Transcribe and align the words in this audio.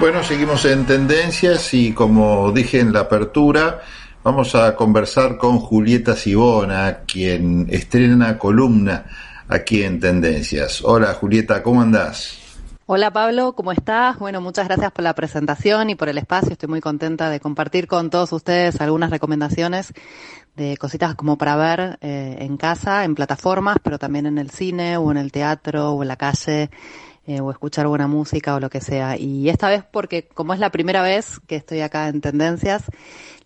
Bueno, 0.00 0.22
seguimos 0.22 0.64
en 0.64 0.86
tendencias 0.86 1.74
y 1.74 1.92
como 1.92 2.52
dije 2.52 2.78
en 2.78 2.92
la 2.92 3.00
apertura, 3.00 3.80
vamos 4.22 4.54
a 4.54 4.76
conversar 4.76 5.36
con 5.36 5.58
Julieta 5.58 6.14
Sibona, 6.14 7.00
quien 7.04 7.66
estrena 7.68 8.38
columna 8.38 9.06
aquí 9.48 9.82
en 9.82 9.98
Tendencias. 9.98 10.84
Hola 10.84 11.14
Julieta, 11.14 11.64
¿cómo 11.64 11.82
andás? 11.82 12.38
Hola 12.86 13.12
Pablo, 13.12 13.54
¿cómo 13.56 13.72
estás? 13.72 14.20
Bueno, 14.20 14.40
muchas 14.40 14.68
gracias 14.68 14.92
por 14.92 15.02
la 15.02 15.16
presentación 15.16 15.90
y 15.90 15.96
por 15.96 16.08
el 16.08 16.18
espacio. 16.18 16.52
Estoy 16.52 16.68
muy 16.68 16.80
contenta 16.80 17.28
de 17.28 17.40
compartir 17.40 17.88
con 17.88 18.08
todos 18.08 18.32
ustedes 18.32 18.80
algunas 18.80 19.10
recomendaciones 19.10 19.92
de 20.54 20.76
cositas 20.76 21.16
como 21.16 21.36
para 21.36 21.56
ver 21.56 21.98
eh, 22.02 22.36
en 22.38 22.56
casa, 22.56 23.02
en 23.04 23.16
plataformas, 23.16 23.78
pero 23.82 23.98
también 23.98 24.26
en 24.26 24.38
el 24.38 24.50
cine 24.50 24.96
o 24.96 25.10
en 25.10 25.16
el 25.16 25.32
teatro 25.32 25.90
o 25.90 26.02
en 26.02 26.08
la 26.08 26.16
calle 26.16 26.70
eh, 27.28 27.42
o 27.42 27.50
escuchar 27.50 27.86
buena 27.86 28.06
música 28.06 28.54
o 28.54 28.60
lo 28.60 28.70
que 28.70 28.80
sea. 28.80 29.18
Y 29.18 29.50
esta 29.50 29.68
vez 29.68 29.84
porque 29.88 30.26
como 30.28 30.54
es 30.54 30.60
la 30.60 30.70
primera 30.70 31.02
vez 31.02 31.38
que 31.46 31.56
estoy 31.56 31.82
acá 31.82 32.08
en 32.08 32.22
Tendencias, 32.22 32.84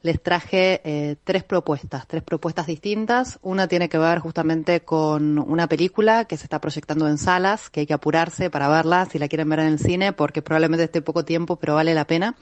les 0.03 0.23
traje 0.23 0.81
eh, 0.85 1.17
tres 1.25 1.43
propuestas, 1.43 2.07
tres 2.07 2.23
propuestas 2.23 2.69
distintas. 2.69 3.41
Una 3.43 3.67
tiene 3.67 3.89
que 3.89 3.99
ver 3.99 4.21
justamente 4.21 4.83
con 4.83 5.37
una 5.39 5.67
película 5.67 6.27
que 6.27 6.37
se 6.37 6.45
está 6.45 6.61
proyectando 6.61 7.09
en 7.09 7.19
salas, 7.19 7.71
que 7.71 7.81
hay 7.81 7.87
que 7.87 7.95
apurarse 7.95 8.51
para 8.51 8.69
verla 8.69 9.07
si 9.07 9.19
la 9.19 9.27
quieren 9.27 9.49
ver 9.49 9.59
en 9.59 9.67
el 9.67 9.81
cine, 9.81 10.13
porque 10.13 10.43
probablemente 10.43 10.85
esté 10.85 11.03
poco 11.03 11.25
tiempo, 11.25 11.57
pero 11.57 11.75
vale 11.75 11.93
la 11.93 12.07
pena. 12.07 12.37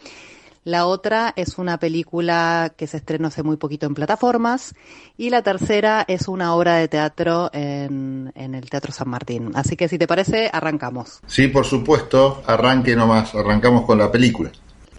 La 0.65 0.87
otra 0.87 1.33
es 1.37 1.57
una 1.57 1.79
película 1.79 2.75
que 2.77 2.87
se 2.87 2.99
estrenó 2.99 3.29
hace 3.29 3.43
muy 3.43 3.57
poquito 3.57 3.87
en 3.87 3.95
plataformas. 3.95 4.75
Y 5.17 5.31
la 5.31 5.43
tercera 5.43 6.05
es 6.07 6.29
una 6.29 6.55
obra 6.55 6.77
de 6.77 6.89
teatro 6.89 7.51
en, 7.55 8.31
en 8.35 8.55
el 8.55 8.69
Teatro 8.69 8.93
San 8.93 9.09
Martín. 9.09 9.53
Así 9.55 9.77
que 9.77 9.89
si 9.89 9.97
te 9.97 10.07
parece, 10.07 10.51
arrancamos. 10.53 11.21
Sí, 11.27 11.49
por 11.49 11.65
supuesto, 11.65 12.43
arranque 12.47 12.95
nomás, 12.95 13.35
arrancamos 13.35 13.87
con 13.87 13.97
la 13.97 14.13
película. 14.13 14.51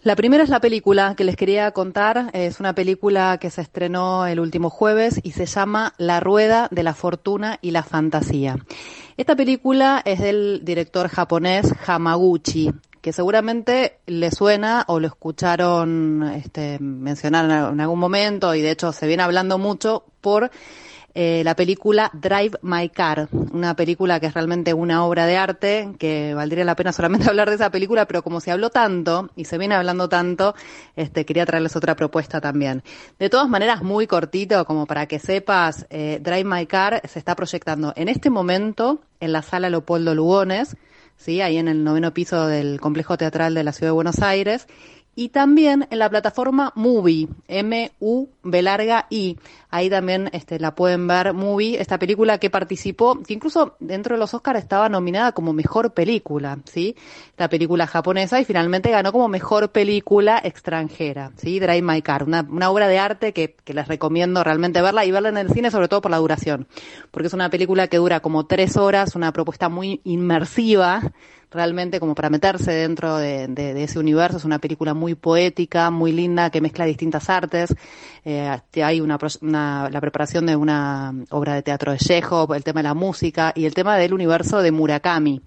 La 0.03 0.15
primera 0.15 0.43
es 0.43 0.49
la 0.49 0.59
película 0.59 1.13
que 1.15 1.23
les 1.23 1.35
quería 1.35 1.69
contar. 1.71 2.31
Es 2.33 2.59
una 2.59 2.73
película 2.73 3.37
que 3.39 3.51
se 3.51 3.61
estrenó 3.61 4.25
el 4.25 4.39
último 4.39 4.71
jueves 4.71 5.19
y 5.21 5.33
se 5.33 5.45
llama 5.45 5.93
La 5.99 6.19
Rueda 6.19 6.69
de 6.71 6.81
la 6.81 6.95
Fortuna 6.95 7.59
y 7.61 7.69
la 7.69 7.83
Fantasía. 7.83 8.57
Esta 9.15 9.35
película 9.35 10.01
es 10.03 10.19
del 10.19 10.61
director 10.63 11.07
japonés 11.07 11.71
Hamaguchi 11.85 12.71
que 13.01 13.13
seguramente 13.13 13.97
le 14.05 14.31
suena 14.31 14.85
o 14.87 14.99
lo 14.99 15.07
escucharon 15.07 16.31
este, 16.35 16.77
mencionar 16.79 17.73
en 17.73 17.81
algún 17.81 17.99
momento 17.99 18.53
y 18.55 18.61
de 18.61 18.71
hecho 18.71 18.91
se 18.91 19.07
viene 19.07 19.23
hablando 19.23 19.57
mucho 19.57 20.05
por 20.21 20.51
eh, 21.13 21.41
la 21.43 21.55
película 21.55 22.09
Drive 22.13 22.57
My 22.61 22.87
Car, 22.87 23.27
una 23.51 23.75
película 23.75 24.21
que 24.21 24.27
es 24.27 24.33
realmente 24.33 24.73
una 24.73 25.03
obra 25.03 25.25
de 25.25 25.35
arte, 25.35 25.89
que 25.99 26.33
valdría 26.33 26.63
la 26.63 26.75
pena 26.75 26.93
solamente 26.93 27.27
hablar 27.29 27.49
de 27.49 27.55
esa 27.55 27.69
película, 27.69 28.05
pero 28.05 28.23
como 28.23 28.39
se 28.39 28.51
habló 28.51 28.69
tanto 28.69 29.29
y 29.35 29.43
se 29.43 29.57
viene 29.57 29.75
hablando 29.75 30.07
tanto, 30.07 30.55
este, 30.95 31.25
quería 31.25 31.45
traerles 31.45 31.75
otra 31.75 31.95
propuesta 31.95 32.39
también. 32.39 32.81
De 33.19 33.29
todas 33.29 33.49
maneras, 33.49 33.83
muy 33.83 34.07
cortito, 34.07 34.63
como 34.65 34.85
para 34.85 35.05
que 35.05 35.19
sepas, 35.19 35.85
eh, 35.89 36.19
Drive 36.21 36.45
My 36.45 36.65
Car 36.65 37.01
se 37.05 37.19
está 37.19 37.35
proyectando 37.35 37.91
en 37.97 38.07
este 38.07 38.29
momento 38.29 39.01
en 39.19 39.33
la 39.33 39.41
sala 39.41 39.69
Leopoldo 39.69 40.15
Lugones, 40.15 40.77
¿sí? 41.21 41.41
ahí 41.41 41.57
en 41.57 41.67
el 41.67 41.83
noveno 41.83 42.13
piso 42.13 42.47
del 42.47 42.81
complejo 42.81 43.17
teatral 43.17 43.53
de 43.53 43.63
la 43.63 43.71
ciudad 43.71 43.89
de 43.89 43.95
Buenos 43.95 44.21
Aires, 44.21 44.67
y 45.15 45.29
también 45.29 45.87
en 45.89 45.99
la 45.99 46.09
plataforma 46.09 46.71
Movie, 46.75 47.27
M-U-B 47.47 48.61
larga 48.61 49.07
I. 49.09 49.37
Ahí 49.69 49.89
también 49.89 50.29
este, 50.31 50.59
la 50.59 50.73
pueden 50.73 51.07
ver, 51.07 51.33
Movie, 51.33 51.81
esta 51.81 51.99
película 51.99 52.37
que 52.37 52.49
participó, 52.49 53.21
que 53.21 53.33
incluso 53.33 53.75
dentro 53.79 54.15
de 54.15 54.19
los 54.19 54.33
Oscars 54.33 54.59
estaba 54.59 54.89
nominada 54.89 55.33
como 55.33 55.53
mejor 55.53 55.93
película, 55.93 56.59
¿sí? 56.65 56.95
La 57.37 57.49
película 57.49 57.87
japonesa 57.87 58.39
y 58.39 58.45
finalmente 58.45 58.89
ganó 58.89 59.11
como 59.11 59.27
mejor 59.27 59.71
película 59.71 60.41
extranjera, 60.43 61.31
¿sí? 61.35 61.59
Drive 61.59 61.81
My 61.81 62.01
Car, 62.01 62.23
una, 62.23 62.45
una 62.49 62.69
obra 62.69 62.87
de 62.87 62.99
arte 62.99 63.33
que, 63.33 63.55
que 63.63 63.73
les 63.73 63.87
recomiendo 63.87 64.43
realmente 64.43 64.81
verla 64.81 65.05
y 65.05 65.11
verla 65.11 65.29
en 65.29 65.37
el 65.37 65.51
cine, 65.51 65.71
sobre 65.71 65.87
todo 65.89 66.01
por 66.01 66.11
la 66.11 66.17
duración, 66.17 66.67
porque 67.11 67.27
es 67.27 67.33
una 67.33 67.49
película 67.49 67.87
que 67.87 67.97
dura 67.97 68.21
como 68.21 68.45
tres 68.45 68.77
horas, 68.77 69.15
una 69.15 69.33
propuesta 69.33 69.69
muy 69.69 70.01
inmersiva, 70.03 71.11
realmente 71.51 71.99
como 71.99 72.15
para 72.15 72.29
meterse 72.29 72.71
dentro 72.71 73.17
de, 73.17 73.47
de, 73.47 73.83
ese 73.83 73.99
universo. 73.99 74.37
Es 74.37 74.45
una 74.45 74.59
película 74.59 74.93
muy 74.93 75.15
poética, 75.15 75.91
muy 75.91 76.11
linda, 76.11 76.49
que 76.49 76.61
mezcla 76.61 76.85
distintas 76.85 77.29
artes. 77.29 77.75
Eh, 78.23 78.49
hay 78.81 79.01
una, 79.01 79.19
una, 79.41 79.89
la 79.89 80.01
preparación 80.01 80.45
de 80.45 80.55
una 80.55 81.13
obra 81.29 81.55
de 81.55 81.61
teatro 81.61 81.91
de 81.91 81.97
Chekhov, 81.97 82.53
el 82.53 82.63
tema 82.63 82.79
de 82.79 82.87
la 82.87 82.93
música 82.93 83.51
y 83.55 83.65
el 83.65 83.73
tema 83.73 83.97
del 83.97 84.13
universo 84.13 84.61
de 84.61 84.71
Murakami. 84.71 85.41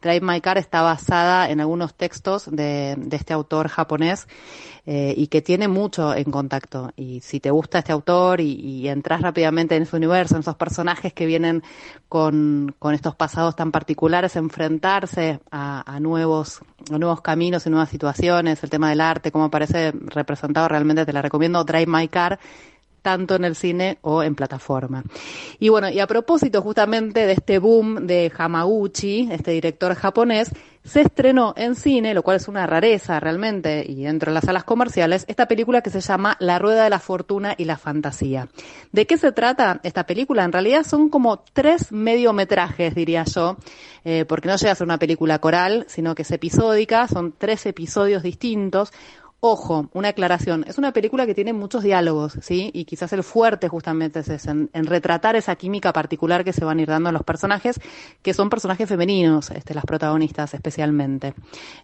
Drive 0.00 0.20
My 0.22 0.40
Car 0.40 0.56
está 0.56 0.82
basada 0.82 1.50
en 1.50 1.60
algunos 1.60 1.94
textos 1.94 2.48
de, 2.50 2.96
este 3.10 3.34
autor 3.34 3.68
japonés 3.68 4.26
eh, 4.86 5.12
y 5.16 5.26
que 5.26 5.42
tiene 5.42 5.68
mucho 5.68 6.14
en 6.14 6.24
contacto. 6.24 6.90
Y 6.96 7.20
si 7.20 7.38
te 7.38 7.50
gusta 7.50 7.80
este 7.80 7.92
autor 7.92 8.40
y, 8.40 8.88
entras 8.88 9.20
rápidamente 9.20 9.76
en 9.76 9.82
ese 9.82 9.96
universo, 9.96 10.34
en 10.34 10.40
esos 10.40 10.56
personajes 10.56 11.12
que 11.12 11.26
vienen 11.26 11.62
con, 12.08 12.74
con 12.78 12.94
estos 12.94 13.14
pasados 13.14 13.54
tan 13.56 13.72
particulares, 13.72 14.36
enfrentarse 14.36 15.40
a, 15.50 15.98
nuevos, 16.00 16.60
a 16.90 16.98
nuevos 16.98 17.20
caminos 17.20 17.66
y 17.66 17.70
nuevas 17.70 17.90
situaciones, 17.90 18.62
el 18.64 18.70
tema 18.70 18.88
del 18.88 19.02
arte, 19.02 19.30
cómo 19.30 19.44
aparece 19.44 19.92
representado, 19.92 20.68
realmente 20.68 21.04
te 21.04 21.12
la 21.12 21.22
recomiendo. 21.22 21.62
Drive 21.64 21.86
My 21.86 22.08
Car 22.08 22.40
tanto 23.02 23.34
en 23.34 23.44
el 23.44 23.54
cine 23.54 23.98
o 24.02 24.22
en 24.22 24.34
plataforma. 24.34 25.02
Y 25.58 25.68
bueno, 25.68 25.88
y 25.88 26.00
a 26.00 26.06
propósito 26.06 26.62
justamente 26.62 27.26
de 27.26 27.32
este 27.32 27.58
boom 27.58 28.06
de 28.06 28.32
Hamaguchi, 28.36 29.28
este 29.30 29.52
director 29.52 29.94
japonés, 29.94 30.50
se 30.84 31.02
estrenó 31.02 31.52
en 31.56 31.74
cine, 31.74 32.14
lo 32.14 32.22
cual 32.22 32.38
es 32.38 32.48
una 32.48 32.66
rareza 32.66 33.20
realmente, 33.20 33.84
y 33.86 34.04
dentro 34.04 34.30
de 34.30 34.34
las 34.34 34.44
salas 34.44 34.64
comerciales, 34.64 35.24
esta 35.28 35.46
película 35.46 35.82
que 35.82 35.90
se 35.90 36.00
llama 36.00 36.36
La 36.40 36.58
Rueda 36.58 36.84
de 36.84 36.90
la 36.90 36.98
Fortuna 36.98 37.54
y 37.56 37.66
la 37.66 37.76
Fantasía. 37.76 38.48
¿De 38.90 39.06
qué 39.06 39.18
se 39.18 39.32
trata 39.32 39.80
esta 39.82 40.06
película? 40.06 40.44
En 40.44 40.52
realidad 40.52 40.84
son 40.84 41.10
como 41.10 41.40
tres 41.52 41.92
mediometrajes, 41.92 42.94
diría 42.94 43.24
yo, 43.24 43.58
eh, 44.04 44.24
porque 44.24 44.48
no 44.48 44.56
llega 44.56 44.72
a 44.72 44.74
ser 44.74 44.86
una 44.86 44.98
película 44.98 45.38
coral, 45.38 45.84
sino 45.86 46.14
que 46.14 46.22
es 46.22 46.30
episódica, 46.30 47.06
son 47.08 47.34
tres 47.36 47.66
episodios 47.66 48.22
distintos, 48.22 48.92
Ojo, 49.42 49.88
una 49.94 50.08
aclaración. 50.08 50.66
Es 50.68 50.76
una 50.76 50.92
película 50.92 51.24
que 51.24 51.34
tiene 51.34 51.54
muchos 51.54 51.82
diálogos, 51.82 52.34
¿sí? 52.42 52.70
Y 52.74 52.84
quizás 52.84 53.10
el 53.14 53.22
fuerte 53.22 53.68
justamente 53.68 54.20
es 54.20 54.46
en, 54.46 54.68
en, 54.74 54.84
retratar 54.84 55.34
esa 55.34 55.56
química 55.56 55.94
particular 55.94 56.44
que 56.44 56.52
se 56.52 56.62
van 56.62 56.78
a 56.78 56.82
ir 56.82 56.88
dando 56.88 57.08
a 57.08 57.12
los 57.12 57.22
personajes, 57.22 57.80
que 58.20 58.34
son 58.34 58.50
personajes 58.50 58.86
femeninos, 58.86 59.50
este, 59.50 59.72
las 59.72 59.86
protagonistas 59.86 60.52
especialmente. 60.52 61.32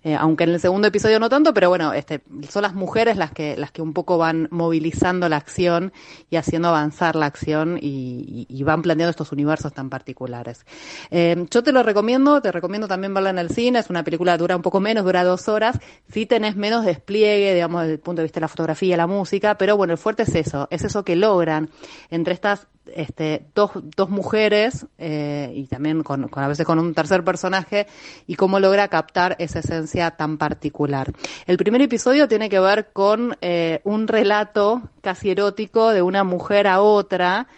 Eh, 0.04 0.14
aunque 0.14 0.44
en 0.44 0.50
el 0.50 0.60
segundo 0.60 0.88
episodio 0.88 1.18
no 1.18 1.30
tanto, 1.30 1.54
pero 1.54 1.70
bueno, 1.70 1.94
este, 1.94 2.20
son 2.46 2.60
las 2.60 2.74
mujeres 2.74 3.16
las 3.16 3.30
que, 3.30 3.56
las 3.56 3.70
que 3.70 3.80
un 3.80 3.94
poco 3.94 4.18
van 4.18 4.48
movilizando 4.50 5.26
la 5.30 5.38
acción 5.38 5.94
y 6.28 6.36
haciendo 6.36 6.68
avanzar 6.68 7.16
la 7.16 7.24
acción 7.24 7.78
y, 7.80 8.46
van 8.66 8.82
planteando 8.82 9.10
estos 9.10 9.30
universos 9.32 9.72
tan 9.72 9.88
particulares. 9.88 10.66
Eh, 11.10 11.46
yo 11.50 11.62
te 11.62 11.70
lo 11.70 11.84
recomiendo, 11.84 12.42
te 12.42 12.50
recomiendo 12.50 12.88
también 12.88 13.14
verla 13.14 13.30
en 13.30 13.38
el 13.38 13.48
cine, 13.48 13.78
es 13.78 13.88
una 13.88 14.02
película 14.02 14.36
dura 14.36 14.56
un 14.56 14.62
poco 14.62 14.80
menos, 14.80 15.04
dura 15.04 15.22
dos 15.22 15.48
horas, 15.48 15.78
si 16.10 16.26
tenés 16.26 16.56
menos 16.56 16.84
despliegue 16.84 17.45
digamos, 17.54 17.82
desde 17.82 17.94
el 17.94 18.00
punto 18.00 18.20
de 18.20 18.24
vista 18.24 18.40
de 18.40 18.42
la 18.42 18.48
fotografía, 18.48 18.96
la 18.96 19.06
música, 19.06 19.56
pero 19.56 19.76
bueno, 19.76 19.92
el 19.92 19.98
fuerte 19.98 20.24
es 20.24 20.34
eso, 20.34 20.68
es 20.70 20.84
eso 20.84 21.04
que 21.04 21.16
logran 21.16 21.70
entre 22.10 22.34
estas 22.34 22.68
este, 22.94 23.46
dos, 23.54 23.70
dos 23.74 24.08
mujeres 24.08 24.86
eh, 24.98 25.52
y 25.54 25.66
también 25.66 26.02
con, 26.02 26.28
con, 26.28 26.44
a 26.44 26.48
veces 26.48 26.64
con 26.64 26.78
un 26.78 26.94
tercer 26.94 27.24
personaje 27.24 27.86
y 28.26 28.36
cómo 28.36 28.60
logra 28.60 28.88
captar 28.88 29.36
esa 29.38 29.58
esencia 29.58 30.12
tan 30.12 30.38
particular. 30.38 31.12
El 31.47 31.56
primer 31.56 31.82
episodio 31.82 32.28
tiene 32.28 32.48
que 32.48 32.60
ver 32.60 32.91
con 32.92 33.36
eh, 33.41 33.80
un 33.84 34.09
relato 34.09 34.82
casi 35.00 35.30
erótico 35.30 35.91
de 35.91 36.03
una 36.03 36.24
mujer 36.24 36.66
a 36.66 36.80
otra 36.80 37.48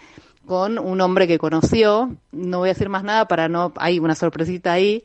con 0.46 0.78
un 0.78 1.00
hombre 1.00 1.28
que 1.28 1.38
conoció. 1.38 2.16
No 2.32 2.58
voy 2.58 2.70
a 2.70 2.72
decir 2.72 2.88
más 2.88 3.04
nada 3.04 3.28
para 3.28 3.48
no, 3.48 3.72
hay 3.76 3.98
una 3.98 4.14
sorpresita 4.14 4.72
ahí 4.72 5.04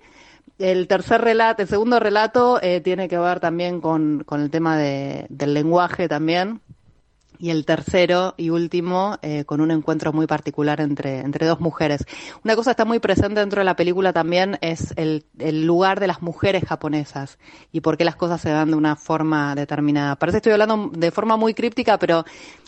el 0.60 0.88
tercer 0.88 1.22
relato, 1.22 1.62
el 1.62 1.68
segundo 1.68 2.00
relato 2.00 2.60
eh, 2.62 2.82
tiene 2.82 3.08
que 3.08 3.18
ver 3.18 3.40
también 3.40 3.82
con, 3.82 4.24
con 4.26 4.42
el 4.42 4.50
tema 4.50 4.78
de, 4.78 5.26
del 5.30 5.54
lenguaje 5.54 6.08
también. 6.08 6.62
Y 7.44 7.50
el 7.50 7.66
tercero 7.66 8.36
y 8.38 8.51
último, 8.51 9.18
eh, 9.22 9.44
con 9.44 9.60
un 9.60 9.69
encuentro 9.69 10.13
muy 10.13 10.28
particular 10.28 10.80
entre, 10.80 11.19
entre 11.19 11.45
dos 11.45 11.60
mujeres. 11.60 12.06
Una 12.45 12.56
cosa 12.56 12.69
que 12.69 12.72
está 12.72 12.86
muy 12.86 13.00
presente 13.00 13.42
dentro 13.42 13.60
de 13.60 13.66
la 13.66 13.75
película 13.75 14.13
también 14.13 14.57
es 14.62 14.94
el, 14.95 15.25
el 15.40 15.66
lugar 15.66 16.00
de 16.00 16.07
las 16.07 16.22
mujeres 16.22 16.63
japonesas 16.63 17.40
y 17.74 17.81
por 17.81 17.98
qué 17.98 18.06
las 18.06 18.16
cosas 18.16 18.40
se 18.40 18.50
dan 18.50 18.72
de 18.72 18.78
una 18.78 18.95
forma 18.95 19.56
determinada. 19.56 20.16
Parece 20.16 20.36
que 20.36 20.38
estoy 20.38 20.54
hablando 20.54 20.90
de 20.98 21.12
forma 21.12 21.36
muy 21.36 21.54
críptica, 21.54 22.00
pero 22.00 22.24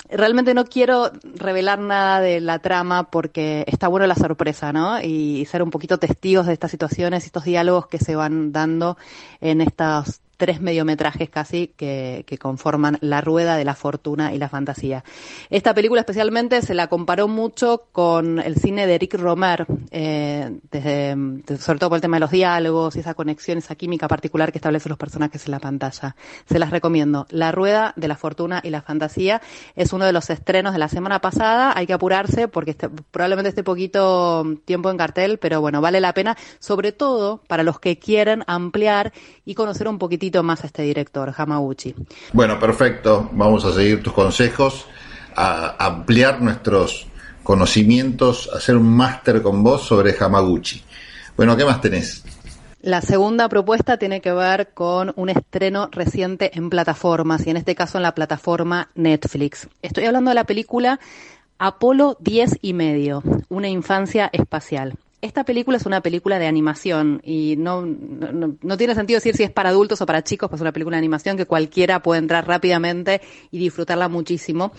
realmente 0.09 0.53
no 0.53 0.65
quiero 0.65 1.09
revelar 1.23 1.79
nada 1.79 2.19
de 2.19 2.41
la 2.41 2.59
trama 2.59 3.09
porque 3.09 3.63
está 3.67 3.87
bueno 3.87 4.07
la 4.07 4.15
sorpresa, 4.15 4.73
¿no? 4.73 5.01
Y, 5.01 5.45
ser 5.45 5.63
un 5.63 5.69
poquito 5.69 5.99
testigos 5.99 6.47
de 6.47 6.53
estas 6.53 6.71
situaciones 6.71 7.23
y 7.23 7.27
estos 7.27 7.45
diálogos 7.45 7.87
que 7.87 7.99
se 7.99 8.17
van 8.17 8.51
dando 8.51 8.97
en 9.39 9.61
estas 9.61 10.21
tres 10.37 10.61
mediometrajes 10.61 11.29
casi 11.29 11.67
que, 11.75 12.23
conforman 12.39 12.97
la 12.99 13.21
rueda 13.21 13.55
de 13.55 13.63
la 13.63 13.75
fortuna 13.75 14.33
y 14.33 14.37
la 14.37 14.49
fantasía. 14.49 15.03
Esta 15.49 15.73
película 15.73 16.01
especialmente 16.01 16.61
se 16.61 16.73
la 16.73 16.87
comparó 16.87 17.27
mucho 17.27 17.85
con 17.93 18.39
el 18.39 18.57
cine 18.57 18.87
de 18.87 18.95
Eric 18.95 19.13
Romer, 19.15 19.65
eh, 19.91 20.59
desde, 20.69 21.15
sobre 21.57 21.79
todo 21.79 21.91
por 21.91 21.97
el 21.97 22.01
tema 22.01 22.17
de 22.17 22.21
los 22.21 22.31
diálogos 22.31 22.95
y 22.95 22.99
esa 22.99 23.13
conexión, 23.13 23.57
esa 23.57 23.75
química 23.75 24.07
particular 24.07 24.51
que 24.51 24.57
establecen 24.57 24.89
los 24.89 24.99
personajes 24.99 25.45
en 25.45 25.51
la 25.51 25.59
pantalla. 25.59 26.15
Se 26.45 26.59
las 26.59 26.71
recomiendo. 26.71 27.25
La 27.29 27.51
rueda 27.51 27.93
de 27.95 28.07
la 28.07 28.17
fortuna 28.17 28.59
y 28.63 28.69
la 28.69 28.81
fantasía 28.81 29.41
es 29.75 29.93
uno 29.93 30.05
de 30.05 30.11
los 30.11 30.29
estrenos 30.29 30.73
de 30.73 30.79
la 30.79 30.89
semana 30.89 31.21
pasada. 31.21 31.73
Hay 31.75 31.87
que 31.87 31.93
apurarse 31.93 32.47
porque 32.47 32.71
este, 32.71 32.89
probablemente 32.89 33.49
esté 33.49 33.63
poquito 33.63 34.45
tiempo 34.65 34.89
en 34.89 34.97
cartel, 34.97 35.37
pero 35.37 35.61
bueno, 35.61 35.79
vale 35.79 36.01
la 36.01 36.13
pena, 36.13 36.35
sobre 36.59 36.91
todo 36.91 37.41
para 37.47 37.63
los 37.63 37.79
que 37.79 37.97
quieren 37.97 38.43
ampliar 38.47 39.13
y 39.45 39.55
conocer 39.55 39.87
un 39.87 39.97
poquitito 39.97 40.24
más 40.43 40.63
a 40.63 40.67
este 40.67 40.83
director, 40.83 41.33
Hamaguchi. 41.35 41.95
Bueno, 42.33 42.59
perfecto. 42.59 43.29
Vamos 43.33 43.65
a 43.65 43.73
seguir 43.73 44.03
tus 44.03 44.13
consejos, 44.13 44.85
a 45.35 45.75
ampliar 45.85 46.41
nuestros 46.41 47.07
conocimientos, 47.43 48.49
a 48.53 48.57
hacer 48.57 48.75
un 48.75 48.95
máster 48.95 49.41
con 49.41 49.63
vos 49.63 49.83
sobre 49.83 50.15
Hamaguchi. 50.19 50.83
Bueno, 51.37 51.55
¿qué 51.55 51.63
más 51.63 51.79
tenés? 51.79 52.23
La 52.81 53.01
segunda 53.01 53.49
propuesta 53.49 53.97
tiene 53.97 54.21
que 54.21 54.31
ver 54.31 54.69
con 54.73 55.11
un 55.15 55.29
estreno 55.29 55.89
reciente 55.91 56.51
en 56.55 56.69
plataformas 56.69 57.47
y 57.47 57.49
en 57.49 57.57
este 57.57 57.73
caso 57.73 57.97
en 57.97 58.03
la 58.03 58.13
plataforma 58.13 58.89
Netflix. 58.93 59.67
Estoy 59.81 60.05
hablando 60.05 60.29
de 60.29 60.35
la 60.35 60.43
película 60.43 60.99
Apolo 61.57 62.17
10 62.19 62.59
y 62.61 62.73
medio, 62.73 63.23
una 63.49 63.69
infancia 63.69 64.29
espacial 64.33 64.97
esta 65.25 65.43
película 65.43 65.77
es 65.77 65.85
una 65.85 66.01
película 66.01 66.39
de 66.39 66.47
animación 66.47 67.21
y 67.23 67.55
no, 67.57 67.85
no, 67.85 68.77
tiene 68.77 68.95
sentido 68.95 69.17
decir 69.17 69.35
si 69.35 69.43
es 69.43 69.51
para 69.51 69.69
adultos 69.69 70.01
o 70.01 70.05
para 70.05 70.23
chicos, 70.23 70.49
pues 70.49 70.59
es 70.59 70.61
una 70.61 70.71
película 70.71 70.95
de 70.95 70.99
animación 70.99 71.37
que 71.37 71.45
cualquiera 71.45 72.01
puede 72.01 72.19
entrar 72.19 72.47
rápidamente 72.47 73.21
y 73.51 73.57
disfrutarla 73.57 74.07
muchísimo. 74.07 74.71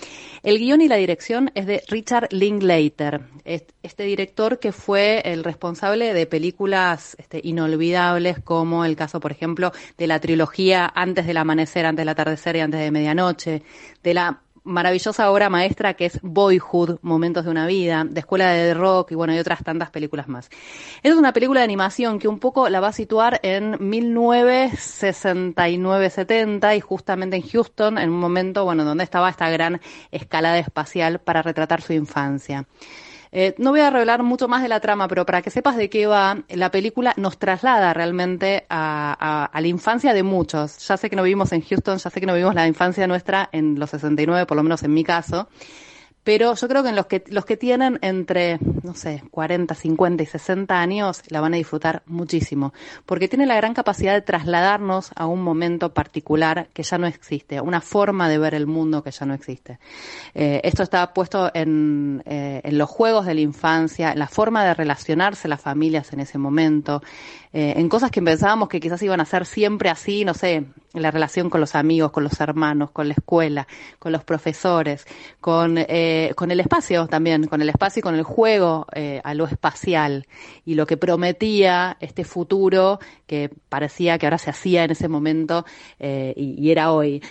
El 0.42 0.58
guion 0.58 0.80
y 0.80 0.88
la 0.88 0.96
dirección 0.96 1.50
es 1.54 1.66
de 1.66 1.82
Richard 1.88 2.28
Linklater, 2.30 3.22
este 3.44 4.04
director 4.04 4.58
que 4.58 4.72
fue 4.72 5.20
el 5.24 5.44
responsable 5.44 6.14
de 6.14 6.26
películas 6.26 7.16
este, 7.18 7.40
inolvidables 7.42 8.40
como 8.40 8.84
el 8.84 8.96
caso, 8.96 9.20
por 9.20 9.32
ejemplo, 9.32 9.72
de 9.98 10.06
la 10.06 10.20
trilogía 10.20 10.90
Antes 10.94 11.26
del 11.26 11.36
amanecer, 11.36 11.86
antes 11.86 12.02
del 12.02 12.08
atardecer 12.08 12.56
y 12.56 12.60
antes 12.60 12.80
de 12.80 12.90
medianoche, 12.90 13.62
de 14.02 14.14
la 14.14 14.40
maravillosa 14.66 15.30
obra 15.30 15.48
maestra 15.48 15.94
que 15.94 16.04
es 16.06 16.18
Boyhood, 16.22 16.98
Momentos 17.00 17.44
de 17.44 17.50
una 17.50 17.66
vida, 17.66 18.04
de 18.04 18.20
Escuela 18.20 18.50
de 18.50 18.74
Rock 18.74 19.12
y 19.12 19.14
bueno, 19.14 19.34
y 19.34 19.38
otras 19.38 19.64
tantas 19.64 19.88
películas 19.90 20.28
más. 20.28 20.50
es 21.02 21.14
una 21.14 21.32
película 21.32 21.60
de 21.60 21.64
animación 21.64 22.18
que 22.18 22.28
un 22.28 22.38
poco 22.38 22.68
la 22.68 22.80
va 22.80 22.88
a 22.88 22.92
situar 22.92 23.40
en 23.42 23.78
1969-70 23.78 26.76
y 26.76 26.80
justamente 26.80 27.36
en 27.36 27.42
Houston, 27.42 27.96
en 27.98 28.10
un 28.10 28.18
momento, 28.18 28.64
bueno, 28.64 28.84
donde 28.84 29.04
estaba 29.04 29.30
esta 29.30 29.48
gran 29.48 29.80
escalada 30.10 30.58
espacial 30.58 31.20
para 31.20 31.42
retratar 31.42 31.80
su 31.80 31.92
infancia. 31.92 32.66
Eh, 33.38 33.54
no 33.58 33.68
voy 33.68 33.80
a 33.80 33.90
revelar 33.90 34.22
mucho 34.22 34.48
más 34.48 34.62
de 34.62 34.68
la 34.70 34.80
trama, 34.80 35.08
pero 35.08 35.26
para 35.26 35.42
que 35.42 35.50
sepas 35.50 35.76
de 35.76 35.90
qué 35.90 36.06
va, 36.06 36.42
la 36.48 36.70
película 36.70 37.12
nos 37.18 37.36
traslada 37.36 37.92
realmente 37.92 38.64
a, 38.70 39.50
la 39.52 39.68
infancia 39.68 40.14
de 40.14 40.22
muchos. 40.22 40.78
Ya 40.88 40.96
sé 40.96 41.10
que 41.10 41.16
no 41.16 41.22
vivimos 41.22 41.52
en 41.52 41.60
Houston, 41.60 41.98
ya 41.98 42.08
sé 42.08 42.18
que 42.18 42.24
no 42.24 42.32
vivimos 42.32 42.54
la 42.54 42.66
infancia 42.66 43.06
nuestra 43.06 43.50
en 43.52 43.78
los 43.78 43.90
69, 43.90 44.46
por 44.46 44.56
lo 44.56 44.62
menos 44.62 44.82
en 44.84 44.94
mi 44.94 45.04
caso, 45.04 45.50
pero 46.26 46.56
yo 46.56 46.66
creo 46.66 46.82
que 46.82 46.88
en 46.88 46.96
los 46.96 47.06
que 47.06 47.22
los 47.28 47.44
que 47.44 47.56
tienen 47.56 48.00
entre, 48.02 48.58
no 48.82 48.94
sé, 48.94 49.22
40, 49.30 49.76
50 49.76 50.24
y 50.24 50.26
60 50.26 50.76
años 50.76 51.22
la 51.28 51.40
van 51.40 51.54
a 51.54 51.56
disfrutar 51.56 52.02
muchísimo, 52.06 52.74
porque 53.04 53.28
tiene 53.28 53.46
la 53.46 53.54
gran 53.54 53.74
capacidad 53.74 54.12
de 54.12 54.22
trasladarnos 54.22 55.12
a 55.14 55.26
un 55.26 55.40
momento 55.40 55.94
particular 55.94 56.68
que 56.72 56.82
ya 56.82 56.98
no 56.98 57.06
existe, 57.06 57.58
a 57.58 57.62
una 57.62 57.80
forma 57.80 58.28
de 58.28 58.38
ver 58.38 58.54
el 58.54 58.66
mundo 58.66 59.04
que 59.04 59.12
ya 59.12 59.24
no 59.24 59.34
existe. 59.34 59.78
Eh, 60.34 60.60
esto 60.64 60.82
está 60.82 61.14
puesto 61.14 61.48
en, 61.54 62.24
eh, 62.26 62.60
en 62.64 62.76
los 62.76 62.90
juegos 62.90 63.24
de 63.26 63.34
la 63.34 63.42
infancia, 63.42 64.10
en 64.10 64.18
la 64.18 64.26
forma 64.26 64.64
de 64.64 64.74
relacionarse 64.74 65.46
las 65.46 65.60
familias 65.60 66.12
en 66.12 66.18
ese 66.18 66.38
momento, 66.38 67.04
eh, 67.58 67.72
en 67.78 67.88
cosas 67.88 68.10
que 68.10 68.20
pensábamos 68.20 68.68
que 68.68 68.80
quizás 68.80 69.02
iban 69.02 69.18
a 69.18 69.24
ser 69.24 69.46
siempre 69.46 69.88
así, 69.88 70.26
no 70.26 70.34
sé, 70.34 70.66
la 70.92 71.10
relación 71.10 71.48
con 71.48 71.58
los 71.58 71.74
amigos, 71.74 72.10
con 72.10 72.22
los 72.22 72.38
hermanos, 72.38 72.90
con 72.90 73.08
la 73.08 73.14
escuela, 73.14 73.66
con 73.98 74.12
los 74.12 74.22
profesores, 74.24 75.06
con, 75.40 75.78
eh, 75.78 76.34
con 76.36 76.50
el 76.50 76.60
espacio 76.60 77.06
también, 77.06 77.46
con 77.46 77.62
el 77.62 77.70
espacio 77.70 78.00
y 78.00 78.02
con 78.02 78.14
el 78.14 78.24
juego 78.24 78.86
eh, 78.94 79.22
a 79.24 79.32
lo 79.32 79.46
espacial 79.46 80.26
y 80.66 80.74
lo 80.74 80.86
que 80.86 80.98
prometía 80.98 81.96
este 82.00 82.24
futuro 82.24 82.98
que 83.26 83.50
parecía 83.70 84.18
que 84.18 84.26
ahora 84.26 84.36
se 84.36 84.50
hacía 84.50 84.84
en 84.84 84.90
ese 84.90 85.08
momento 85.08 85.64
y, 85.98 86.56
y, 86.58 86.70
era 86.70 86.92
hoy. 86.92 87.22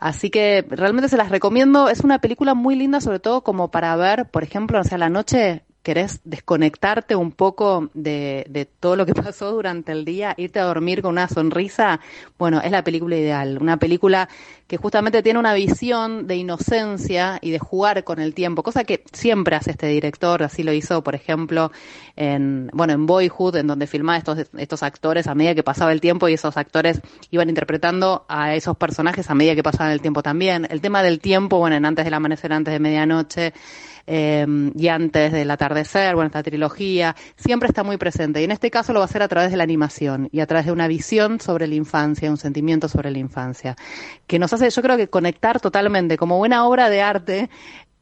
así 0.00 0.30
que 0.30 0.64
realmente 0.70 1.10
se 1.10 1.18
las 1.18 1.28
recomiendo. 1.28 1.90
Es 1.90 2.00
una 2.00 2.18
película 2.18 2.54
muy 2.54 2.76
linda, 2.76 3.02
sobre 3.02 3.20
todo 3.20 3.42
como 3.44 3.70
para 3.70 3.94
ver, 3.96 4.30
por 4.30 4.42
ejemplo, 4.42 4.80
o 4.80 4.84
sea, 4.84 4.96
la 4.96 5.10
noche 5.10 5.64
querés 5.84 6.20
desconectarte 6.24 7.14
un 7.14 7.30
poco 7.30 7.90
de, 7.94 8.46
de, 8.48 8.64
todo 8.64 8.96
lo 8.96 9.06
que 9.06 9.14
pasó 9.14 9.52
durante 9.52 9.92
el 9.92 10.04
día, 10.04 10.34
irte 10.36 10.58
a 10.58 10.64
dormir 10.64 11.02
con 11.02 11.12
una 11.12 11.28
sonrisa, 11.28 12.00
bueno, 12.38 12.60
es 12.60 12.72
la 12.72 12.82
película 12.82 13.16
ideal. 13.16 13.58
Una 13.60 13.76
película 13.76 14.28
que 14.66 14.78
justamente 14.78 15.22
tiene 15.22 15.38
una 15.38 15.52
visión 15.52 16.26
de 16.26 16.36
inocencia 16.36 17.38
y 17.42 17.50
de 17.50 17.58
jugar 17.58 18.02
con 18.02 18.18
el 18.18 18.34
tiempo, 18.34 18.62
cosa 18.62 18.84
que 18.84 19.04
siempre 19.12 19.56
hace 19.56 19.72
este 19.72 19.86
director, 19.88 20.42
así 20.42 20.62
lo 20.62 20.72
hizo, 20.72 21.04
por 21.04 21.14
ejemplo, 21.14 21.70
en, 22.16 22.70
bueno, 22.72 22.94
en 22.94 23.04
Boyhood, 23.06 23.56
en 23.56 23.66
donde 23.66 23.86
filmaba 23.86 24.16
estos, 24.16 24.46
estos 24.56 24.82
actores 24.82 25.26
a 25.26 25.34
medida 25.34 25.54
que 25.54 25.62
pasaba 25.62 25.92
el 25.92 26.00
tiempo 26.00 26.28
y 26.28 26.34
esos 26.34 26.56
actores 26.56 27.02
iban 27.30 27.50
interpretando 27.50 28.24
a 28.28 28.54
esos 28.54 28.76
personajes 28.76 29.28
a 29.28 29.34
medida 29.34 29.54
que 29.54 29.62
pasaba 29.62 29.92
el 29.92 30.00
tiempo 30.00 30.22
también. 30.22 30.66
El 30.70 30.80
tema 30.80 31.02
del 31.02 31.20
tiempo, 31.20 31.58
bueno, 31.58 31.76
en 31.76 31.84
antes 31.84 32.06
del 32.06 32.14
amanecer, 32.14 32.52
antes 32.52 32.72
de 32.72 32.80
medianoche, 32.80 33.52
eh, 34.06 34.46
y 34.74 34.88
antes 34.88 35.32
del 35.32 35.50
atardecer, 35.74 36.14
bueno, 36.14 36.28
esta 36.28 36.42
trilogía, 36.42 37.16
siempre 37.36 37.68
está 37.68 37.82
muy 37.82 37.96
presente. 37.96 38.40
Y 38.40 38.44
en 38.44 38.52
este 38.52 38.70
caso 38.70 38.92
lo 38.92 39.00
va 39.00 39.04
a 39.04 39.08
hacer 39.08 39.22
a 39.22 39.28
través 39.28 39.50
de 39.50 39.56
la 39.56 39.64
animación 39.64 40.28
y 40.32 40.40
a 40.40 40.46
través 40.46 40.66
de 40.66 40.72
una 40.72 40.88
visión 40.88 41.40
sobre 41.40 41.66
la 41.66 41.74
infancia, 41.74 42.30
un 42.30 42.36
sentimiento 42.36 42.88
sobre 42.88 43.10
la 43.10 43.18
infancia, 43.18 43.76
que 44.26 44.38
nos 44.38 44.52
hace, 44.52 44.70
yo 44.70 44.82
creo 44.82 44.96
que 44.96 45.08
conectar 45.08 45.60
totalmente 45.60 46.16
como 46.16 46.38
buena 46.38 46.66
obra 46.66 46.88
de 46.88 47.02
arte 47.02 47.50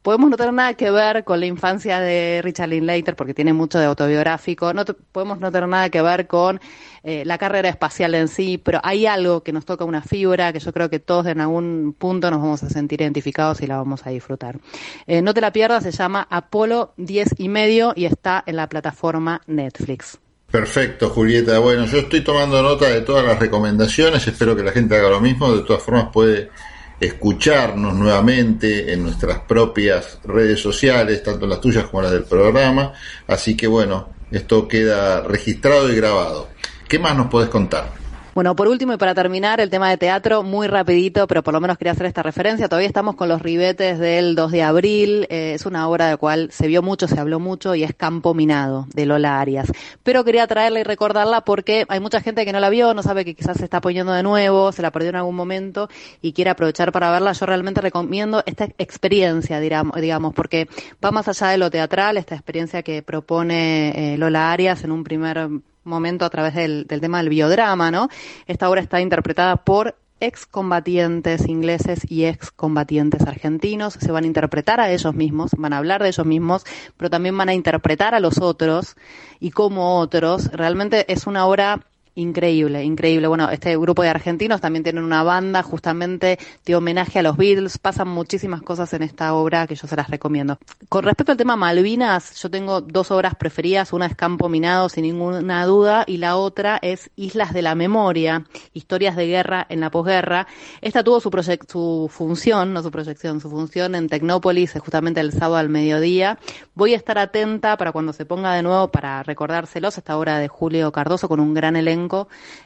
podemos 0.03 0.29
no 0.29 0.37
tener 0.37 0.53
nada 0.53 0.73
que 0.75 0.91
ver 0.91 1.23
con 1.23 1.39
la 1.39 1.45
infancia 1.47 1.99
de 1.99 2.41
Richard 2.43 2.69
Linklater 2.69 3.15
porque 3.15 3.33
tiene 3.33 3.53
mucho 3.53 3.79
de 3.79 3.85
autobiográfico, 3.85 4.73
no 4.73 4.83
podemos 5.11 5.39
no 5.39 5.51
tener 5.51 5.67
nada 5.67 5.89
que 5.89 6.01
ver 6.01 6.27
con 6.27 6.59
eh, 7.03 7.23
la 7.25 7.37
carrera 7.37 7.69
espacial 7.69 8.13
en 8.13 8.27
sí, 8.27 8.61
pero 8.63 8.79
hay 8.83 9.05
algo 9.05 9.41
que 9.43 9.53
nos 9.53 9.65
toca 9.65 9.85
una 9.85 10.01
fibra 10.01 10.53
que 10.53 10.59
yo 10.59 10.71
creo 10.73 10.89
que 10.89 10.99
todos 10.99 11.25
en 11.27 11.39
algún 11.39 11.95
punto 11.97 12.29
nos 12.29 12.41
vamos 12.41 12.63
a 12.63 12.69
sentir 12.69 13.01
identificados 13.01 13.61
y 13.61 13.67
la 13.67 13.77
vamos 13.77 14.05
a 14.05 14.09
disfrutar. 14.09 14.59
Eh, 15.07 15.21
no 15.21 15.33
te 15.33 15.41
la 15.41 15.53
pierdas, 15.53 15.83
se 15.83 15.91
llama 15.91 16.27
Apolo 16.29 16.93
10 16.97 17.35
y 17.37 17.47
medio 17.47 17.93
y 17.95 18.05
está 18.05 18.43
en 18.45 18.57
la 18.57 18.67
plataforma 18.67 19.41
Netflix. 19.47 20.19
Perfecto, 20.51 21.09
Julieta. 21.09 21.57
Bueno, 21.59 21.85
yo 21.85 21.99
estoy 21.99 22.23
tomando 22.23 22.61
nota 22.61 22.87
de 22.87 23.01
todas 23.01 23.25
las 23.25 23.39
recomendaciones, 23.39 24.27
espero 24.27 24.55
que 24.55 24.63
la 24.63 24.71
gente 24.71 24.95
haga 24.95 25.09
lo 25.09 25.21
mismo, 25.21 25.51
de 25.55 25.63
todas 25.63 25.81
formas 25.81 26.09
puede 26.13 26.51
escucharnos 26.99 27.93
nuevamente 27.95 28.93
en 28.93 29.03
nuestras 29.03 29.39
propias 29.39 30.19
redes 30.23 30.59
sociales, 30.59 31.23
tanto 31.23 31.47
las 31.47 31.61
tuyas 31.61 31.85
como 31.85 32.03
las 32.03 32.11
del 32.11 32.23
programa. 32.23 32.93
Así 33.27 33.55
que 33.55 33.67
bueno, 33.67 34.09
esto 34.31 34.67
queda 34.67 35.21
registrado 35.21 35.91
y 35.91 35.95
grabado. 35.95 36.49
¿Qué 36.87 36.99
más 36.99 37.15
nos 37.15 37.27
podés 37.27 37.49
contar? 37.49 38.02
Bueno, 38.33 38.55
por 38.55 38.67
último 38.67 38.93
y 38.93 38.97
para 38.97 39.13
terminar, 39.13 39.59
el 39.59 39.69
tema 39.69 39.91
de 39.91 39.97
teatro, 39.97 40.41
muy 40.41 40.65
rapidito, 40.65 41.27
pero 41.27 41.43
por 41.43 41.53
lo 41.53 41.61
menos 41.61 41.77
quería 41.77 41.91
hacer 41.91 42.07
esta 42.07 42.23
referencia. 42.23 42.67
Todavía 42.67 42.87
estamos 42.87 43.13
con 43.13 43.29
los 43.29 43.43
ribetes 43.43 43.99
del 43.99 44.33
2 44.33 44.51
de 44.51 44.63
abril. 44.63 45.27
Eh, 45.29 45.53
es 45.53 45.67
una 45.67 45.87
obra 45.87 46.05
de 46.05 46.11
la 46.13 46.17
cual 46.17 46.49
se 46.51 46.65
vio 46.65 46.81
mucho, 46.81 47.07
se 47.07 47.19
habló 47.19 47.39
mucho 47.39 47.75
y 47.75 47.83
es 47.83 47.93
Campo 47.93 48.33
Minado, 48.33 48.87
de 48.95 49.05
Lola 49.05 49.39
Arias. 49.39 49.71
Pero 50.01 50.23
quería 50.23 50.47
traerla 50.47 50.79
y 50.79 50.83
recordarla 50.83 51.41
porque 51.41 51.85
hay 51.89 51.99
mucha 51.99 52.21
gente 52.21 52.43
que 52.43 52.51
no 52.51 52.59
la 52.59 52.71
vio, 52.71 52.95
no 52.95 53.03
sabe 53.03 53.23
que 53.23 53.35
quizás 53.35 53.57
se 53.57 53.65
está 53.65 53.81
poniendo 53.81 54.13
de 54.13 54.23
nuevo, 54.23 54.71
se 54.71 54.81
la 54.81 54.89
perdió 54.89 55.09
en 55.09 55.17
algún 55.17 55.35
momento 55.35 55.87
y 56.19 56.33
quiere 56.33 56.49
aprovechar 56.49 56.91
para 56.91 57.11
verla. 57.11 57.33
Yo 57.33 57.45
realmente 57.45 57.81
recomiendo 57.81 58.41
esta 58.47 58.65
experiencia, 58.79 59.59
digamos, 59.59 60.33
porque 60.33 60.67
va 61.05 61.11
más 61.11 61.27
allá 61.27 61.49
de 61.49 61.59
lo 61.59 61.69
teatral, 61.69 62.17
esta 62.17 62.33
experiencia 62.33 62.81
que 62.81 63.03
propone 63.03 64.13
eh, 64.15 64.17
Lola 64.17 64.51
Arias 64.51 64.83
en 64.83 64.91
un 64.91 65.03
primer 65.03 65.49
momento 65.83 66.25
a 66.25 66.29
través 66.29 66.55
del, 66.55 66.85
tema 66.87 67.19
del 67.19 67.29
biodrama, 67.29 67.91
¿no? 67.91 68.09
Esta 68.47 68.69
obra 68.69 68.81
está 68.81 69.01
interpretada 69.01 69.57
por 69.57 69.95
excombatientes 70.19 71.47
ingleses 71.49 72.09
y 72.09 72.25
excombatientes 72.25 73.23
argentinos, 73.23 73.95
se 73.95 74.11
van 74.11 74.23
a 74.23 74.27
interpretar 74.27 74.79
a 74.79 74.91
ellos 74.91 75.13
mismos, 75.13 75.51
van 75.57 75.73
a 75.73 75.79
hablar 75.79 76.01
de 76.01 76.09
ellos 76.09 76.25
mismos, 76.25 76.63
pero 76.95 77.09
también 77.09 77.37
van 77.37 77.49
a 77.49 77.53
interpretar 77.53 78.15
a 78.15 78.21
los 78.21 78.39
otros 78.39 78.95
y 79.41 79.51
como 79.51 79.99
otros. 79.99 80.49
Realmente 80.53 81.11
es 81.11 81.27
una 81.27 81.45
obra 81.45 81.81
increíble, 82.15 82.83
increíble. 82.83 83.27
Bueno, 83.27 83.49
este 83.49 83.75
grupo 83.77 84.03
de 84.03 84.09
argentinos 84.09 84.61
también 84.61 84.83
tienen 84.83 85.03
una 85.03 85.23
banda 85.23 85.63
justamente 85.63 86.37
de 86.65 86.75
homenaje 86.75 87.19
a 87.19 87.23
los 87.23 87.37
Beatles. 87.37 87.77
Pasan 87.77 88.07
muchísimas 88.07 88.61
cosas 88.61 88.93
en 88.93 89.03
esta 89.03 89.33
obra 89.33 89.65
que 89.67 89.75
yo 89.75 89.87
se 89.87 89.95
las 89.95 90.09
recomiendo. 90.09 90.59
Con 90.89 91.03
respecto 91.03 91.31
al 91.31 91.37
tema 91.37 91.55
Malvinas, 91.55 92.39
yo 92.41 92.51
tengo 92.51 92.81
dos 92.81 93.11
obras 93.11 93.35
preferidas. 93.35 93.93
Una 93.93 94.05
es 94.05 94.15
Campo 94.15 94.49
Minado, 94.49 94.89
sin 94.89 95.03
ninguna 95.03 95.65
duda, 95.65 96.03
y 96.05 96.17
la 96.17 96.37
otra 96.37 96.79
es 96.81 97.09
Islas 97.15 97.53
de 97.53 97.61
la 97.61 97.75
Memoria, 97.75 98.45
historias 98.73 99.15
de 99.15 99.27
guerra 99.27 99.65
en 99.69 99.79
la 99.79 99.89
posguerra. 99.89 100.47
Esta 100.81 101.03
tuvo 101.03 101.19
su, 101.19 101.31
su 101.67 102.09
función, 102.11 102.73
no 102.73 102.83
su 102.83 102.91
proyección, 102.91 103.41
su 103.41 103.49
función 103.49 103.95
en 103.95 104.07
Tecnópolis, 104.07 104.73
justamente 104.79 105.19
el 105.19 105.31
sábado 105.31 105.57
al 105.57 105.69
mediodía. 105.69 106.37
Voy 106.75 106.93
a 106.93 106.97
estar 106.97 107.17
atenta 107.17 107.75
para 107.77 107.91
cuando 107.91 108.13
se 108.13 108.25
ponga 108.25 108.53
de 108.53 108.63
nuevo 108.63 108.89
para 108.89 109.23
recordárselos 109.23 109.97
esta 109.97 110.17
obra 110.17 110.37
de 110.37 110.47
Julio 110.47 110.91
Cardoso 110.91 111.27
con 111.27 111.39
un 111.39 111.53
gran 111.53 111.75
elenco 111.75 112.02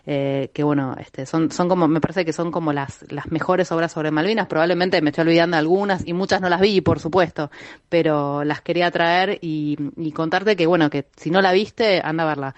eh, 0.06 0.50
que 0.54 0.64
bueno, 0.64 0.96
este, 1.00 1.26
son, 1.26 1.52
son 1.52 1.68
como, 1.70 1.88
me 1.88 2.02
parece 2.02 2.26
que 2.26 2.34
son 2.34 2.52
como 2.52 2.74
las, 2.74 3.06
las 3.12 3.32
mejores 3.32 3.72
obras 3.72 3.92
sobre 3.92 4.12
Malvinas, 4.12 4.48
probablemente 4.48 5.02
me 5.02 5.10
estoy 5.10 5.24
olvidando 5.24 5.58
algunas 5.58 6.08
y 6.08 6.14
muchas 6.14 6.42
no 6.42 6.50
las 6.50 6.62
vi, 6.62 6.82
por 6.82 7.00
supuesto, 7.00 7.52
pero 7.90 8.44
las 8.44 8.62
quería 8.62 8.92
traer 8.92 9.40
y, 9.42 9.78
y 9.98 10.12
contarte 10.12 10.56
que 10.56 10.66
bueno, 10.66 10.90
que 10.90 11.08
si 11.16 11.30
no 11.30 11.42
la 11.42 11.52
viste, 11.52 12.02
anda 12.04 12.24
a 12.24 12.28
verla. 12.28 12.56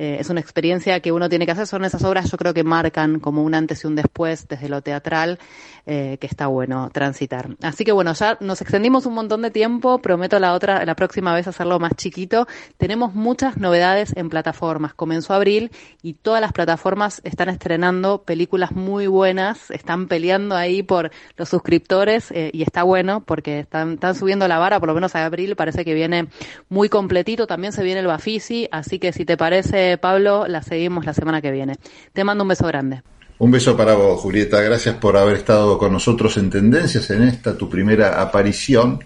Eh, 0.00 0.16
es 0.18 0.30
una 0.30 0.40
experiencia 0.40 0.98
que 1.00 1.12
uno 1.12 1.28
tiene 1.28 1.44
que 1.44 1.52
hacer. 1.52 1.66
Son 1.66 1.84
esas 1.84 2.02
obras, 2.04 2.30
yo 2.30 2.38
creo 2.38 2.54
que 2.54 2.64
marcan 2.64 3.20
como 3.20 3.42
un 3.42 3.54
antes 3.54 3.84
y 3.84 3.86
un 3.86 3.96
después 3.96 4.48
desde 4.48 4.70
lo 4.70 4.80
teatral, 4.80 5.38
eh, 5.84 6.16
que 6.18 6.26
está 6.26 6.46
bueno 6.46 6.88
transitar. 6.90 7.50
Así 7.60 7.84
que 7.84 7.92
bueno, 7.92 8.14
ya 8.14 8.38
nos 8.40 8.62
extendimos 8.62 9.04
un 9.04 9.12
montón 9.12 9.42
de 9.42 9.50
tiempo. 9.50 9.98
Prometo 9.98 10.38
la 10.38 10.54
otra, 10.54 10.86
la 10.86 10.94
próxima 10.94 11.34
vez 11.34 11.48
hacerlo 11.48 11.78
más 11.78 11.96
chiquito. 11.96 12.46
Tenemos 12.78 13.14
muchas 13.14 13.58
novedades 13.58 14.16
en 14.16 14.30
plataformas. 14.30 14.94
Comenzó 14.94 15.34
abril 15.34 15.70
y 16.00 16.14
todas 16.14 16.40
las 16.40 16.54
plataformas 16.54 17.20
están 17.24 17.50
estrenando 17.50 18.22
películas 18.22 18.72
muy 18.72 19.06
buenas. 19.06 19.70
Están 19.70 20.08
peleando 20.08 20.56
ahí 20.56 20.82
por 20.82 21.10
los 21.36 21.50
suscriptores 21.50 22.30
eh, 22.30 22.50
y 22.54 22.62
está 22.62 22.84
bueno 22.84 23.22
porque 23.22 23.58
están, 23.58 23.94
están 23.94 24.14
subiendo 24.14 24.48
la 24.48 24.58
vara, 24.58 24.80
por 24.80 24.88
lo 24.88 24.94
menos 24.94 25.14
a 25.14 25.26
abril 25.26 25.56
parece 25.56 25.84
que 25.84 25.92
viene 25.92 26.28
muy 26.70 26.88
completito. 26.88 27.46
También 27.46 27.74
se 27.74 27.82
viene 27.82 28.00
el 28.00 28.06
Bafisi, 28.06 28.66
así 28.72 28.98
que 28.98 29.12
si 29.12 29.26
te 29.26 29.36
parece 29.36 29.89
Pablo, 29.98 30.46
la 30.46 30.62
seguimos 30.62 31.04
la 31.06 31.14
semana 31.14 31.40
que 31.40 31.50
viene. 31.50 31.76
Te 32.12 32.24
mando 32.24 32.44
un 32.44 32.48
beso 32.48 32.66
grande. 32.66 33.02
Un 33.38 33.50
beso 33.50 33.76
para 33.76 33.94
vos, 33.94 34.20
Julieta. 34.20 34.60
Gracias 34.60 34.96
por 34.96 35.16
haber 35.16 35.36
estado 35.36 35.78
con 35.78 35.92
nosotros 35.92 36.36
en 36.36 36.50
Tendencias 36.50 37.10
en 37.10 37.22
esta, 37.22 37.56
tu 37.56 37.70
primera 37.70 38.20
aparición, 38.20 39.02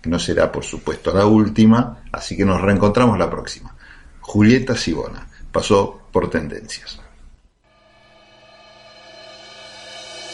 que 0.00 0.08
no 0.08 0.18
será, 0.18 0.50
por 0.50 0.64
supuesto, 0.64 1.12
la 1.12 1.26
última, 1.26 2.02
así 2.10 2.36
que 2.36 2.46
nos 2.46 2.62
reencontramos 2.62 3.18
la 3.18 3.28
próxima. 3.28 3.74
Julieta 4.20 4.74
Sibona 4.74 5.26
pasó 5.52 6.08
por 6.10 6.30
Tendencias. 6.30 7.03